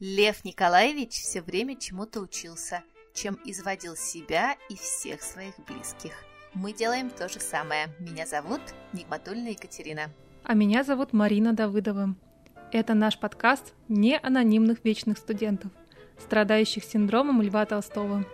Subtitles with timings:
[0.00, 6.12] Лев Николаевич все время чему-то учился, чем изводил себя и всех своих близких.
[6.54, 7.88] Мы делаем то же самое.
[7.98, 8.60] Меня зовут
[8.92, 10.12] Нигматульна Екатерина.
[10.44, 12.14] А меня зовут Марина Давыдова.
[12.70, 15.72] Это наш подкаст не анонимных вечных студентов,
[16.20, 18.24] страдающих синдромом Льва Толстого.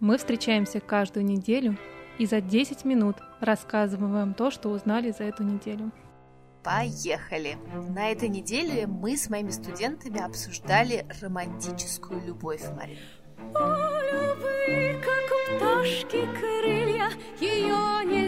[0.00, 1.76] Мы встречаемся каждую неделю
[2.16, 5.92] и за 10 минут рассказываем вам то, что узнали за эту неделю.
[6.64, 7.58] Поехали!
[7.90, 13.00] На этой неделе мы с моими студентами обсуждали романтическую любовь, Марина.
[13.38, 18.23] Любви, как у пташки крылья, ее поймать.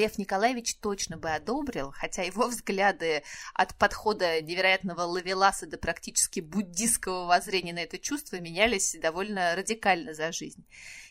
[0.00, 3.22] Лев Николаевич точно бы одобрил, хотя его взгляды
[3.52, 10.32] от подхода невероятного лавеласа до практически буддистского воззрения на это чувство менялись довольно радикально за
[10.32, 10.64] жизнь.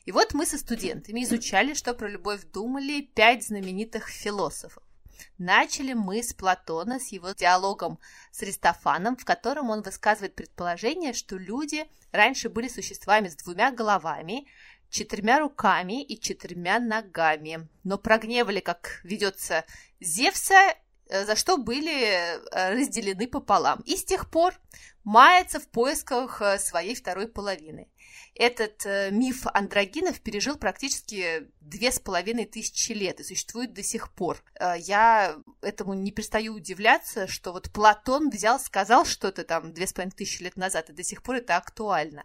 [0.05, 4.81] И вот мы со студентами изучали, что про любовь думали пять знаменитых философов.
[5.37, 7.99] Начали мы с Платона, с его диалогом
[8.31, 14.47] с Ристофаном, в котором он высказывает предположение, что люди раньше были существами с двумя головами,
[14.89, 19.65] четырьмя руками и четырьмя ногами, но прогневали, как ведется
[19.99, 20.75] Зевса,
[21.09, 23.81] э, за что были э, разделены пополам.
[23.81, 24.53] И с тех пор
[25.03, 27.87] мается в поисках э, своей второй половины.
[28.35, 34.41] Этот миф андрогинов пережил практически две с половиной тысячи лет и существует до сих пор.
[34.77, 40.15] Я этому не перестаю удивляться, что вот Платон взял, сказал что-то там две с половиной
[40.15, 42.23] тысячи лет назад, и до сих пор это актуально.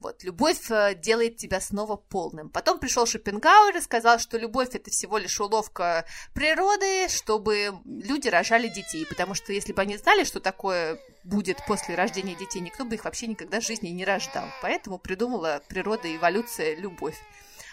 [0.00, 2.48] Вот, любовь э, делает тебя снова полным.
[2.48, 8.68] Потом пришел Шопенгауэр и сказал, что любовь это всего лишь уловка природы, чтобы люди рожали
[8.68, 9.04] детей.
[9.04, 13.04] Потому что если бы они знали, что такое будет после рождения детей, никто бы их
[13.04, 14.46] вообще никогда в жизни не рождал.
[14.62, 17.18] Поэтому придумала природа, эволюция, любовь.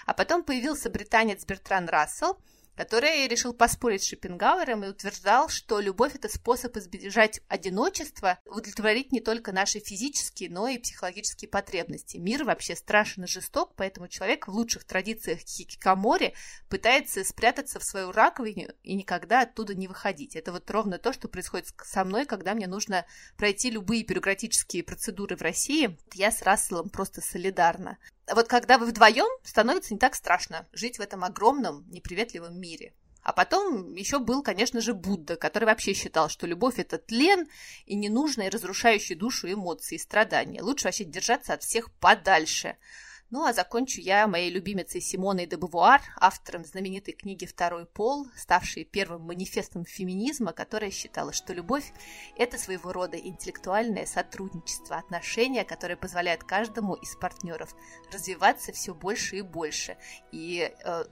[0.05, 2.37] А потом появился британец Бертран Рассел–
[2.77, 9.19] который решил поспорить с Шопенгауэром и утверждал, что любовь– это способ избежать одиночества, удовлетворить не
[9.19, 12.17] только наши физические, но и психологические потребности.
[12.17, 16.35] Мир вообще страшен и жесток, поэтому человек в лучших традициях хикикамори
[16.69, 20.35] пытается спрятаться в свою раковину и никогда оттуда не выходить.
[20.35, 25.35] Это вот ровно то, что происходит со мной, когда мне нужно пройти любые бюрократические процедуры
[25.35, 25.97] в России.
[26.13, 27.97] Я с Расселом просто солидарна
[28.33, 32.93] вот когда вы вдвоем, становится не так страшно жить в этом огромном, неприветливом мире.
[33.23, 37.47] А потом еще был, конечно же, Будда, который вообще считал, что любовь– это тлен
[37.85, 40.61] и ненужные, разрушающие душу эмоции и страдания.
[40.61, 42.77] Лучше вообще держаться от всех подальше.
[43.29, 48.85] Ну, а закончу я моей любимицей Симоной де Бавуар, автором знаменитой книги «Второй пол», ставшей
[48.85, 51.91] первым манифестом феминизма, которая считала, что любовь–
[52.37, 57.75] это своего рода интеллектуальное сотрудничество, отношения, которые позволяют каждому из партнеров
[58.13, 59.97] развиваться все больше и больше
[60.31, 61.03] и э,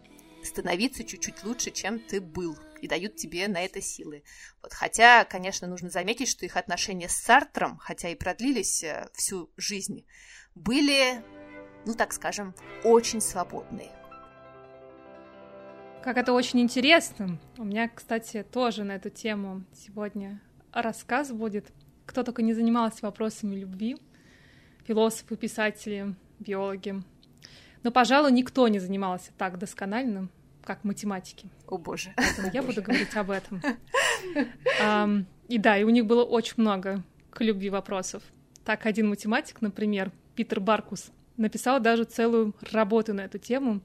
[0.41, 4.23] становиться чуть-чуть лучше, чем ты был, и дают тебе на это силы.
[4.61, 9.51] Вот, хотя, конечно, нужно заметить, что их отношения с Сартром, хотя и продлились э, всю
[9.57, 10.05] жизнь,
[10.53, 11.21] были
[11.85, 12.53] ну так скажем,
[12.83, 13.91] очень свободные.
[16.03, 17.39] Как это очень интересно.
[17.57, 20.39] У меня, кстати, тоже на эту тему сегодня
[20.71, 21.71] рассказ будет.
[22.05, 23.97] Кто только не занимался вопросами любви,
[24.83, 27.01] философы, писатели, биологи.
[27.81, 30.29] Но, пожалуй, никто не занимался так досконально,
[30.63, 31.49] как математики.
[31.67, 32.13] О боже.
[32.15, 33.61] Поэтому я буду говорить об этом.
[35.47, 38.21] И да, и у них было очень много к любви вопросов.
[38.63, 43.81] Так, один математик, например, Питер Баркус, написал даже целую работу на эту тему.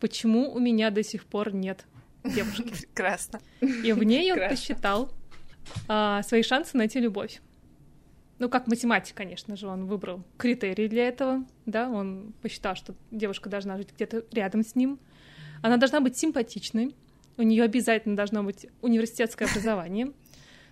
[0.00, 1.86] Почему у меня до сих пор нет
[2.24, 2.62] девушки?
[2.94, 3.40] Прекрасно.
[3.60, 5.10] И в ней он посчитал
[5.88, 7.40] а, свои шансы найти любовь.
[8.38, 13.48] Ну, как математик, конечно же, он выбрал критерии для этого, да, он посчитал, что девушка
[13.48, 14.98] должна жить где-то рядом с ним,
[15.62, 16.94] она должна быть симпатичной,
[17.38, 20.12] у нее обязательно должно быть университетское образование,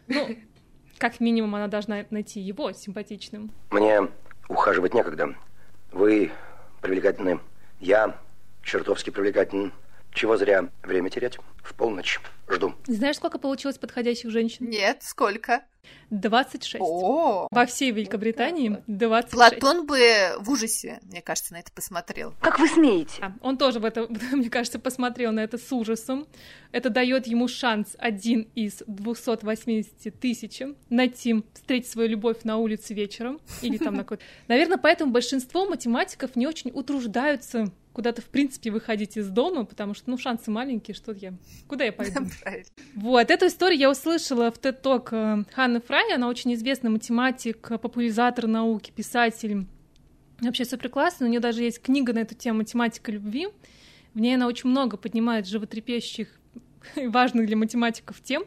[0.09, 0.37] ну,
[0.99, 3.51] как минимум она должна найти его симпатичным.
[3.71, 4.09] Мне
[4.49, 5.35] ухаживать некогда.
[5.95, 6.33] Вы
[6.81, 7.39] привлекательны.
[7.79, 8.19] Я
[8.65, 9.73] чертовски привлекателен.
[10.13, 11.39] Чего зря время терять?
[11.65, 12.21] В полночь.
[12.49, 12.75] Жду.
[12.87, 14.69] Знаешь, сколько получилось подходящих женщин?
[14.69, 15.63] Нет, сколько?
[16.11, 16.77] 26.
[16.81, 17.49] О!
[17.51, 19.33] Во всей Великобритании 26.
[19.33, 19.99] Платон бы
[20.39, 22.35] в ужасе, мне кажется, на это посмотрел.
[22.41, 23.15] Как вы смеете?
[23.23, 26.27] А, он тоже в это, мне кажется, посмотрел на это с ужасом.
[26.71, 33.41] Это дает ему шанс один из 280 тысяч найти, встретить свою любовь на улице вечером
[33.63, 34.23] или там на какой-то...
[34.49, 40.11] Наверное, поэтому большинство математиков не очень утруждаются куда-то, в принципе, выходить из дома, потому что,
[40.11, 41.33] ну, шансы маленькие, что я...
[41.69, 42.27] Куда я пойду?
[42.95, 47.69] Вот, эту историю я услышала в TED Talk э, Ханны Фрай, она очень известный математик,
[47.81, 49.67] популяризатор науки, писатель.
[50.41, 53.47] Вообще супер классно, у нее даже есть книга на эту тему «Математика любви».
[54.13, 56.29] В ней она очень много поднимает животрепещущих
[56.97, 58.45] и важных для математиков тем.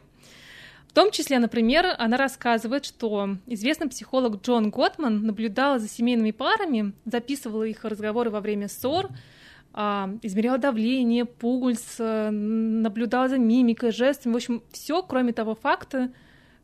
[0.88, 6.92] В том числе, например, она рассказывает, что известный психолог Джон Готман наблюдал за семейными парами,
[7.04, 9.08] записывал их разговоры во время ссор,
[9.72, 16.10] а, измерял давление, пульс, э, наблюдал за мимикой, жестами, в общем, все, кроме того факта,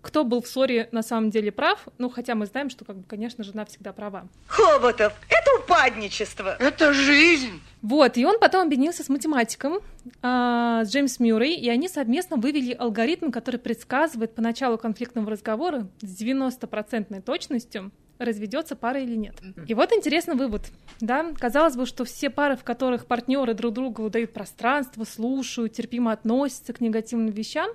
[0.04, 3.04] кто был в ссоре на самом деле прав, ну, хотя мы знаем, что, как бы,
[3.04, 4.28] конечно, жена всегда права.
[4.46, 6.56] Хоботов, это упадничество.
[6.58, 7.60] Это жизнь.
[7.80, 9.78] Вот, и он потом объединился с математиком,
[10.22, 15.88] а, с Джеймс Мюррей, и они совместно вывели алгоритм, который предсказывает по началу конфликтного разговора
[16.00, 19.34] с 90% точностью, разведется пара или нет.
[19.66, 20.62] И вот интересный вывод.
[21.00, 26.12] Да, казалось бы, что все пары, в которых партнеры друг другу дают пространство, слушают, терпимо
[26.12, 27.70] относятся к негативным вещам,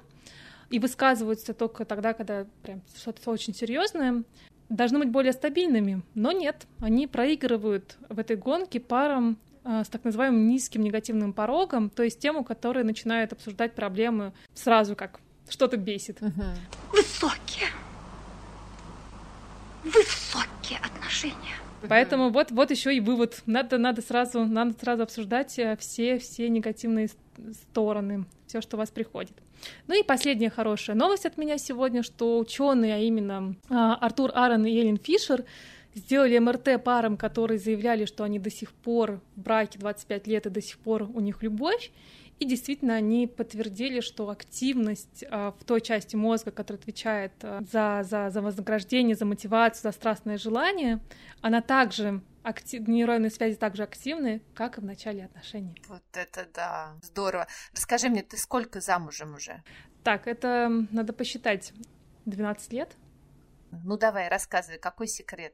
[0.69, 4.24] и высказываются только тогда, когда прям что-то очень серьезное,
[4.69, 6.03] должны быть более стабильными.
[6.13, 11.89] Но нет, они проигрывают в этой гонке парам э, с так называемым низким негативным порогом,
[11.89, 15.19] то есть тему, которые начинают обсуждать проблемы сразу как
[15.50, 16.19] что-то бесит.
[16.92, 17.68] Высокие.
[19.83, 21.55] Высокие отношения.
[21.87, 23.41] Поэтому вот, вот еще и вывод.
[23.45, 27.09] Надо, надо, сразу, надо сразу обсуждать э, все, все негативные
[27.53, 29.33] стороны, все, что у вас приходит.
[29.87, 34.65] Ну и последняя хорошая новость от меня сегодня, что ученые, а именно а, Артур Аарон
[34.65, 35.45] и Эллен Фишер,
[35.95, 40.49] сделали МРТ парам, которые заявляли, что они до сих пор в браке 25 лет и
[40.49, 41.91] до сих пор у них любовь.
[42.39, 48.03] И действительно, они подтвердили, что активность а, в той части мозга, которая отвечает а, за,
[48.09, 51.00] за, за вознаграждение, за мотивацию, за страстное желание,
[51.41, 52.88] она также актив...
[52.88, 55.81] нейронные связи также активны, как и в начале отношений.
[55.89, 57.47] Вот это да, здорово.
[57.74, 59.62] Расскажи мне, ты сколько замужем уже?
[60.03, 61.74] Так, это надо посчитать.
[62.25, 62.95] 12 лет?
[63.83, 65.53] Ну давай, рассказывай, какой секрет?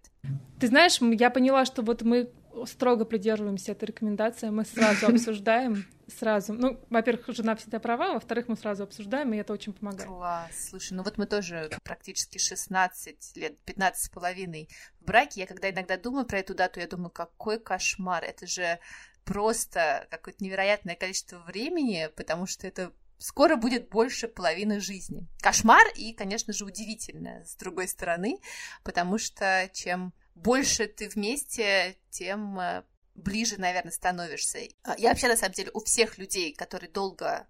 [0.59, 2.29] Ты знаешь, я поняла, что вот мы
[2.65, 6.53] строго придерживаемся этой рекомендации, мы сразу обсуждаем, сразу.
[6.53, 10.07] Ну, во-первых, жена всегда права, во-вторых, мы сразу обсуждаем, и это очень помогает.
[10.07, 10.69] Класс.
[10.69, 14.69] Слушай, ну вот мы тоже практически 16 лет, 15 с половиной
[15.01, 15.41] в браке.
[15.41, 18.23] Я когда иногда думаю про эту дату, я думаю, какой кошмар.
[18.23, 18.79] Это же
[19.23, 25.27] просто какое-то невероятное количество времени, потому что это скоро будет больше половины жизни.
[25.41, 28.39] Кошмар и, конечно же, удивительно с другой стороны,
[28.83, 32.83] потому что чем больше ты вместе, тем э,
[33.15, 34.59] ближе, наверное, становишься.
[34.83, 37.47] А, я вообще, на самом деле, у всех людей, которые долго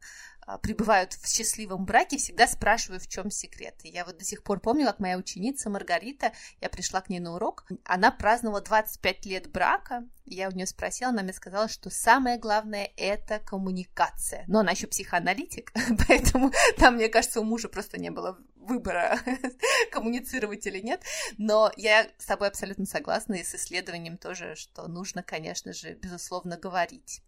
[0.48, 3.76] а, пребывают в счастливом браке, всегда спрашиваю, в чем секрет.
[3.84, 7.34] Я вот до сих пор помню, как моя ученица Маргарита, я пришла к ней на
[7.34, 12.38] урок, она праздновала 25 лет брака, я у нее спросила, она мне сказала, что самое
[12.38, 14.44] главное– это коммуникация.
[14.48, 15.74] Но она еще психоаналитик,
[16.08, 19.20] поэтому там, мне кажется, у мужа просто не было выбора,
[19.92, 21.02] коммуницировать или нет.
[21.38, 26.58] Но я с тобой абсолютно согласна и с исследованием тоже, что нужно, конечно же, безусловно,
[26.58, 27.22] говорить.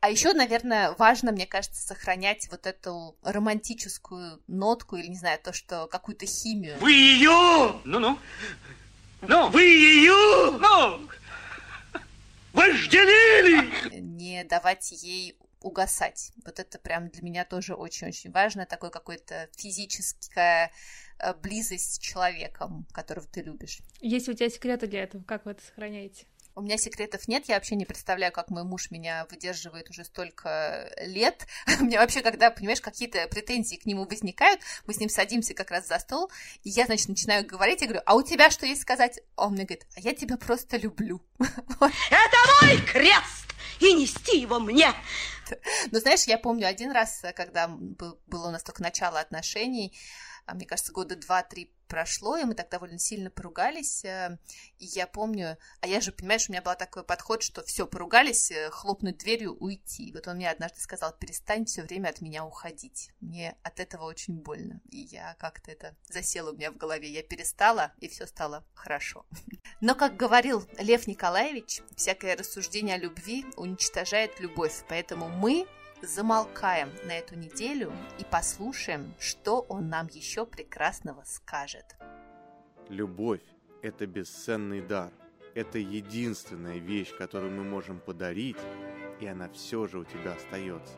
[0.00, 5.54] А еще, наверное, важно, мне кажется, сохранять вот эту романтическую нотку или, не знаю, то,
[5.54, 6.76] что какую-то химию.
[6.78, 7.80] Вы ее!
[7.84, 8.18] Ну-ну.
[9.22, 10.58] Ну, вы ее!
[10.58, 11.08] Ну!
[12.52, 13.98] Вожделили!
[13.98, 16.32] Не давать ей угасать.
[16.44, 18.66] Вот это прям для меня тоже очень-очень важно.
[18.66, 20.70] Такое какое-то физическое
[21.18, 23.80] э, близость с человеком, которого ты любишь.
[24.00, 25.24] Есть у тебя секреты для этого?
[25.24, 26.26] Как вы это сохраняете?
[26.56, 30.88] У меня секретов нет, я вообще не представляю, как мой муж меня выдерживает уже столько
[31.00, 31.48] лет.
[31.80, 35.72] У меня вообще, когда, понимаешь, какие-то претензии к нему возникают, мы с ним садимся как
[35.72, 36.30] раз за стол,
[36.62, 39.20] и я, значит, начинаю говорить, я говорю, а у тебя что есть сказать?
[39.34, 41.20] А он мне говорит, а я тебя просто люблю.
[41.38, 44.92] Это мой крест, и нести его мне.
[45.90, 49.96] Ну, знаешь, я помню один раз, когда было у нас только начало отношений,
[50.46, 54.04] а, мне кажется, года два-три прошло, и мы так довольно сильно поругались.
[54.04, 54.38] Э,
[54.78, 58.50] и я помню, а я же, понимаешь, у меня был такой подход, что все, поругались,
[58.50, 60.12] э, хлопнуть дверью, уйти.
[60.12, 63.10] Вот он мне однажды сказал, перестань все время от меня уходить.
[63.20, 64.80] Мне от этого очень больно.
[64.90, 67.10] И я как-то это засело у меня в голове.
[67.10, 69.24] Я перестала, и все стало хорошо.
[69.80, 74.84] Но, как говорил Лев Николаевич, всякое рассуждение о любви уничтожает любовь.
[74.90, 75.66] Поэтому мы
[76.02, 81.96] замолкаем на эту неделю и послушаем, что он нам еще прекрасного скажет.
[82.90, 83.40] Любовь–
[83.82, 85.14] это бесценный дар.
[85.54, 88.58] Это единственная вещь, которую мы можем подарить,
[89.18, 90.92] и она все же у тебя остается.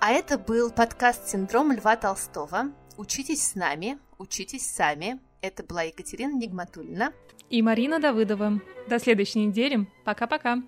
[0.00, 2.74] А это был подкаст «Синдром Льва Толстого».
[2.98, 5.18] Учитесь с нами, учитесь сами.
[5.42, 7.12] Это была Екатерина Нигматульна
[7.48, 8.60] и Марина Давыдова.
[8.88, 9.86] До следующей недели.
[10.04, 10.62] Пока-пока.